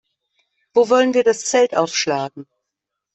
[0.73, 2.47] Wo wollen wir das Zelt aufschlagen?